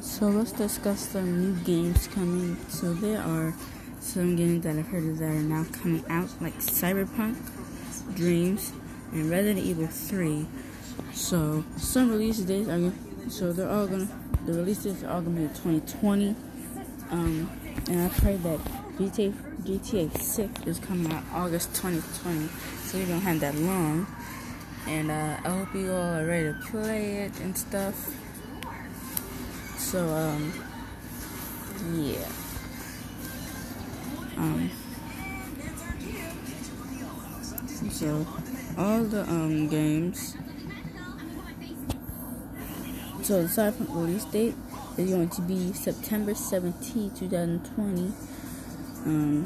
So 0.00 0.28
let's 0.28 0.52
discuss 0.52 1.10
some 1.10 1.40
new 1.42 1.64
games 1.64 2.06
coming. 2.08 2.56
So 2.68 2.94
there 2.94 3.20
are 3.20 3.54
some 4.00 4.34
games 4.34 4.64
that 4.64 4.76
I've 4.76 4.86
heard 4.88 5.04
of 5.04 5.18
that 5.18 5.26
are 5.26 5.42
now 5.42 5.66
coming 5.72 6.02
out, 6.08 6.30
like 6.40 6.54
Cyberpunk, 6.58 7.36
Dreams, 8.16 8.72
and 9.12 9.30
Resident 9.30 9.58
Evil 9.66 9.88
3. 9.88 10.46
So 11.12 11.64
some 11.76 12.10
release 12.10 12.38
dates 12.38 12.70
are 12.70 12.92
so 13.28 13.52
they're 13.52 13.68
all 13.68 13.86
gonna 13.86 14.08
the 14.46 14.54
release 14.54 14.84
dates 14.84 15.02
are 15.04 15.12
all 15.12 15.20
gonna 15.20 15.40
be 15.40 15.48
2020. 15.48 16.34
Um, 17.10 17.50
and 17.88 18.00
I've 18.00 18.16
heard 18.20 18.42
that 18.42 18.58
GTA 18.96 19.34
GTA 19.64 20.18
6 20.18 20.66
is 20.66 20.78
coming 20.78 21.12
out 21.12 21.24
August 21.34 21.74
2020, 21.74 22.48
so 22.84 22.98
we 22.98 23.04
don't 23.04 23.20
have 23.20 23.40
that 23.40 23.54
long. 23.54 24.06
And 24.86 25.10
uh, 25.10 25.36
I 25.44 25.48
hope 25.50 25.74
you 25.74 25.92
all 25.92 26.14
are 26.14 26.26
ready 26.26 26.54
to 26.54 26.58
play 26.70 27.24
it 27.24 27.38
and 27.40 27.56
stuff. 27.56 28.10
So 29.90 30.06
um, 30.06 30.52
yeah. 31.96 32.28
Um, 34.36 34.70
so 37.90 38.24
all 38.78 39.02
the 39.02 39.28
um 39.28 39.66
games. 39.66 40.36
So 43.22 43.42
the 43.42 43.48
Cyberpunk 43.48 43.88
release 43.96 44.24
date 44.26 44.54
is 44.96 45.10
going 45.10 45.28
to 45.28 45.42
be 45.42 45.72
September 45.72 46.34
17, 46.36 47.10
2020. 47.16 48.12
Um, 49.06 49.44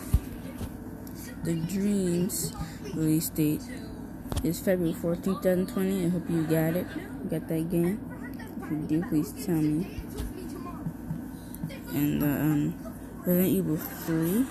the 1.43 1.55
Dreams 1.55 2.53
release 2.93 3.31
date 3.31 3.63
is 4.43 4.61
February 4.61 4.93
14, 4.93 5.23
2020. 5.37 6.05
I 6.05 6.09
hope 6.11 6.29
you 6.29 6.43
got 6.43 6.77
it. 6.77 6.87
Got 7.31 7.49
that 7.49 7.71
game. 7.71 7.99
If 8.63 8.71
you 8.71 9.01
do, 9.01 9.09
please 9.09 9.33
tell 9.47 9.55
me. 9.55 10.03
And 11.95 12.23
uh, 12.23 12.27
um, 12.27 12.75
Resident 13.25 13.49
Evil 13.49 13.77
3, 13.77 14.47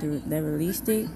the, 0.00 0.22
that 0.26 0.42
release 0.42 0.80
date. 0.80 1.08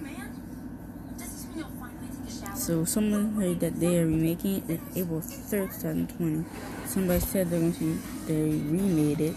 So 2.54 2.84
someone 2.84 3.34
heard 3.34 3.60
that 3.60 3.78
they 3.80 3.98
are 3.98 4.06
remaking 4.06 4.68
it 4.68 4.80
April 4.94 5.20
3rd, 5.20 5.70
2020. 5.80 6.44
Somebody 6.86 7.20
said 7.20 7.48
they're 7.50 7.60
going 7.60 7.72
to 7.74 7.98
they 8.26 8.42
remade 8.42 9.20
it. 9.20 9.36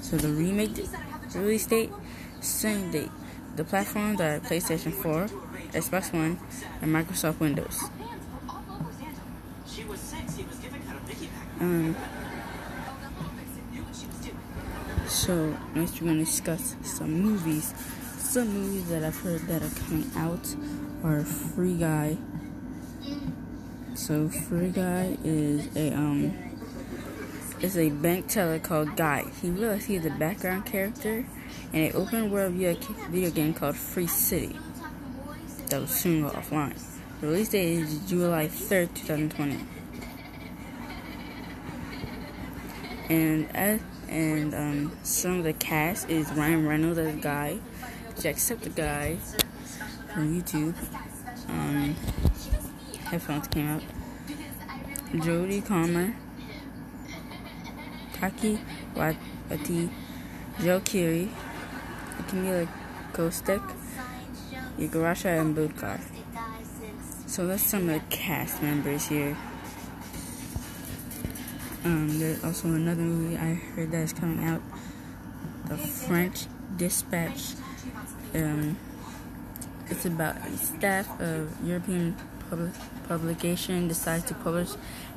So 0.00 0.16
the 0.16 0.28
remake 0.28 0.74
the 0.74 1.40
release 1.40 1.66
date, 1.66 1.90
same 2.40 2.90
date. 2.90 3.10
The 3.56 3.64
platforms 3.64 4.20
are 4.20 4.40
PlayStation 4.40 4.92
4, 4.92 5.26
Xbox 5.72 6.12
One, 6.12 6.38
and 6.80 6.94
Microsoft 6.94 7.40
Windows. 7.40 7.82
Um, 11.60 11.96
so 15.26 15.56
next 15.74 16.00
we're 16.00 16.06
gonna 16.06 16.24
discuss 16.24 16.76
some 16.82 17.10
movies. 17.20 17.74
Some 18.16 18.48
movies 18.48 18.88
that 18.90 19.02
I've 19.02 19.18
heard 19.18 19.40
that 19.48 19.60
are 19.60 19.80
coming 19.80 20.08
out 20.14 20.54
are 21.02 21.24
Free 21.24 21.74
Guy. 21.74 22.16
So 23.96 24.28
Free 24.28 24.68
Guy 24.68 25.16
is 25.24 25.74
a 25.74 25.92
um 25.92 26.32
is 27.60 27.76
a 27.76 27.90
bank 27.90 28.28
teller 28.28 28.60
called 28.60 28.96
Guy. 28.96 29.24
He 29.42 29.50
realized 29.50 29.86
he's 29.86 30.06
a 30.06 30.10
background 30.10 30.64
character 30.64 31.26
in 31.72 31.82
an 31.82 31.92
open 31.96 32.30
world 32.30 32.52
video 32.52 33.30
game 33.32 33.52
called 33.52 33.74
Free 33.74 34.06
City 34.06 34.56
that 35.70 35.80
will 35.80 35.88
soon 35.88 36.22
go 36.22 36.30
offline. 36.30 36.80
The 37.20 37.26
release 37.26 37.48
date 37.48 37.78
is 37.78 37.98
July 38.08 38.46
3rd, 38.46 38.94
2020. 38.94 39.58
And 43.08 43.56
as 43.56 43.80
and 44.08 44.54
um, 44.54 44.96
some 45.02 45.38
of 45.38 45.44
the 45.44 45.52
cast 45.52 46.08
is 46.08 46.30
Ryan 46.32 46.66
Reynolds 46.66 46.98
as 46.98 47.16
Guy, 47.16 47.58
Jacksepticeye 48.16 49.18
from 50.12 50.40
YouTube. 50.40 50.74
Um, 51.48 51.94
headphones 53.04 53.48
came 53.48 53.68
out. 53.68 53.82
Jodie 55.12 55.64
Comer, 55.64 56.14
Taki 58.14 58.58
Wati, 58.94 59.90
Joe 60.60 60.80
Keery, 60.80 61.30
Camila 62.28 62.68
Kostek, 63.12 63.62
Yugurasha, 64.78 65.40
and 65.40 65.56
Budkar. 65.56 66.00
So 67.26 67.46
that's 67.46 67.62
some 67.62 67.88
of 67.88 67.94
the 67.94 68.16
cast 68.16 68.62
members 68.62 69.06
here. 69.06 69.36
Um, 71.86 72.18
there's 72.18 72.42
also 72.42 72.66
another 72.66 73.02
movie 73.02 73.36
I 73.36 73.54
heard 73.54 73.92
that 73.92 74.02
is 74.02 74.12
coming 74.12 74.44
out, 74.44 74.60
The 75.66 75.76
French 75.76 76.46
Dispatch. 76.76 77.54
Um, 78.34 78.76
it's 79.88 80.04
about 80.04 80.36
a 80.48 80.56
staff 80.56 81.08
of 81.20 81.48
European 81.64 82.16
pub- 82.50 82.74
publication 83.06 83.86
decides 83.86 84.24
to 84.24 84.34
publish 84.34 84.70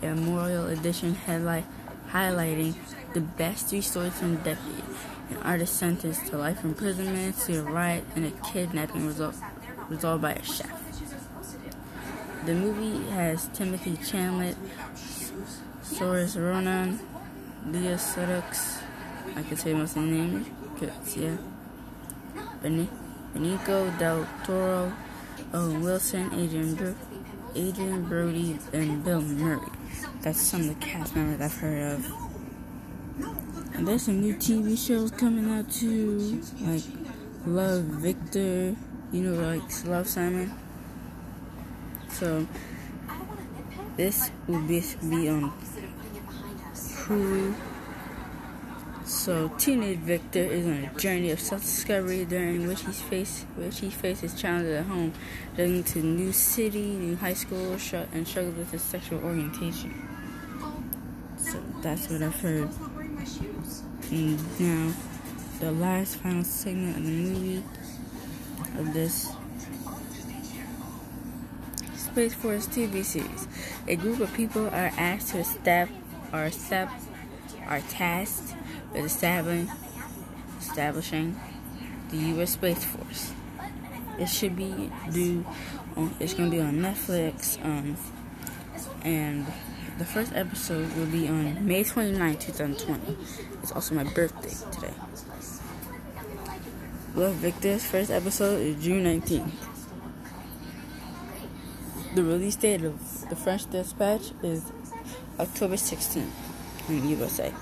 a 0.03 0.13
memorial 0.13 0.67
edition 0.67 1.15
headlight 1.15 1.65
highlighting 2.11 2.75
the 3.15 3.21
best 3.21 3.69
three 3.69 3.81
stories 3.81 4.13
from 4.13 4.35
the 4.35 4.41
decade. 4.43 4.83
An 5.31 5.37
artist 5.37 5.75
sentenced 5.75 6.27
to 6.27 6.37
life 6.37 6.63
imprisonment, 6.63 7.35
to 7.47 7.61
a 7.61 7.63
riot, 7.63 8.03
and 8.15 8.27
a 8.27 8.31
kidnapping 8.51 9.07
result, 9.07 9.33
resolved 9.89 10.21
by 10.21 10.33
a 10.33 10.43
chef. 10.43 10.69
The 12.45 12.53
movie 12.53 13.09
has 13.09 13.47
Timothée 13.49 13.97
Chalamet, 13.97 14.55
Saoirse 15.89 16.37
Ronan, 16.37 16.99
Léa 17.71 17.97
Seydoux, 17.97 18.81
I 19.35 19.41
can 19.41 19.57
say 19.57 19.73
most 19.73 19.97
of 19.97 20.03
the 20.03 20.09
names, 20.11 20.47
cause 20.79 21.17
yeah. 21.17 21.35
Benicio 22.61 23.97
del 23.97 24.27
Toro, 24.45 24.93
Owen 25.53 25.81
Wilson, 25.81 26.29
Adrian, 26.33 26.75
Bro- 26.75 26.95
Adrien 27.55 28.03
Brody, 28.03 28.59
and 28.71 29.03
Bill 29.03 29.21
Murray. 29.21 29.67
That's 30.21 30.39
some 30.39 30.61
of 30.61 30.67
the 30.67 30.85
cast 30.85 31.15
members 31.15 31.41
I've 31.41 31.57
heard 31.57 31.93
of. 31.93 32.05
And 33.73 33.87
there's 33.87 34.03
some 34.03 34.21
new 34.21 34.35
TV 34.35 34.77
shows 34.77 35.09
coming 35.09 35.49
out 35.51 35.71
too, 35.71 36.43
like 36.61 36.83
Love 37.47 37.83
Victor, 37.83 38.75
you 39.11 39.21
know, 39.21 39.41
like 39.41 39.85
Love 39.85 40.07
Simon. 40.07 40.53
So 42.09 42.45
this 43.97 44.31
will 44.47 44.61
be 44.61 44.81
on 45.29 45.51
Hulu. 47.09 47.55
So 49.03 49.49
teenage 49.57 49.97
Victor 49.97 50.39
is 50.39 50.67
on 50.67 50.83
a 50.83 50.99
journey 50.99 51.31
of 51.31 51.39
self-discovery 51.39 52.25
during 52.25 52.67
which 52.67 52.81
he 52.85 52.91
face 52.91 53.45
which 53.55 53.79
he 53.79 53.89
faces 53.89 54.39
challenges 54.39 54.79
at 54.81 54.85
home, 54.85 55.13
living 55.57 55.83
to 55.85 56.03
new 56.03 56.31
city, 56.31 56.85
new 56.85 57.15
high 57.15 57.33
school, 57.33 57.71
and 58.13 58.27
struggles 58.27 58.55
with 58.55 58.69
his 58.71 58.83
sexual 58.83 59.19
orientation. 59.23 59.91
So 61.37 61.59
that's 61.81 62.07
what 62.11 62.21
I've 62.21 62.39
heard. 62.39 62.69
And 64.11 64.59
now, 64.59 64.93
the 65.59 65.71
last 65.71 66.17
final 66.17 66.43
segment 66.43 66.97
of 66.97 67.03
the 67.03 67.09
movie 67.09 67.63
of 68.77 68.93
this 68.93 69.31
Space 71.95 72.33
Force 72.35 72.67
TV 72.67 73.03
series. 73.03 73.47
A 73.87 73.95
group 73.95 74.19
of 74.19 74.33
people 74.33 74.67
are 74.67 74.91
asked 74.97 75.29
to 75.29 75.39
establish, 75.39 75.98
are, 76.31 76.51
step, 76.51 76.89
are 77.67 77.81
tasked 77.81 78.55
with 78.93 79.05
establishing, 80.59 81.39
the 82.09 82.17
U.S. 82.17 82.51
Space 82.51 82.83
Force. 82.83 83.33
It 84.17 84.27
should 84.27 84.55
be 84.55 84.91
due 85.11 85.45
on, 85.95 86.15
it's 86.19 86.33
to 86.33 86.49
be 86.49 86.59
on 86.59 86.75
Netflix, 86.75 87.63
um, 87.63 87.95
and 89.03 89.45
the 89.97 90.05
first 90.05 90.33
episode 90.33 90.93
will 90.95 91.05
be 91.07 91.27
on 91.27 91.65
May 91.65 91.83
29, 91.83 92.37
2020. 92.37 93.17
It's 93.61 93.71
also 93.71 93.95
my 93.95 94.03
birthday 94.03 94.55
today. 94.71 94.93
Love 97.15 97.35
Victor's 97.35 97.85
first 97.85 98.11
episode 98.11 98.61
is 98.61 98.83
June 98.83 99.03
19th. 99.03 99.51
The 102.15 102.23
release 102.23 102.55
date 102.55 102.83
of 102.83 103.29
The 103.29 103.35
French 103.35 103.69
Dispatch 103.69 104.31
is 104.41 104.71
October 105.39 105.75
16th 105.75 106.27
in 106.89 107.09
USA. 107.09 107.53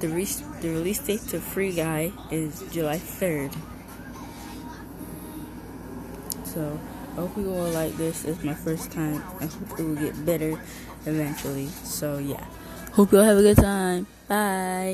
The, 0.00 0.08
re- 0.08 0.24
the 0.60 0.68
release 0.70 0.98
date 0.98 1.22
to 1.28 1.40
Free 1.40 1.72
Guy 1.72 2.12
is 2.30 2.62
July 2.72 2.96
3rd. 2.98 3.54
So, 6.44 6.78
I 7.12 7.14
hope 7.14 7.36
you 7.36 7.52
all 7.52 7.70
like 7.70 7.96
this. 7.96 8.24
It's 8.24 8.42
my 8.42 8.54
first 8.54 8.90
time. 8.90 9.22
I 9.40 9.46
hope 9.46 9.78
it 9.78 9.82
will 9.82 9.96
get 9.96 10.26
better 10.26 10.60
eventually. 11.06 11.68
So, 11.84 12.18
yeah. 12.18 12.44
Hope 12.92 13.12
you 13.12 13.18
all 13.18 13.24
have 13.24 13.38
a 13.38 13.42
good 13.42 13.56
time. 13.56 14.06
Bye. 14.28 14.90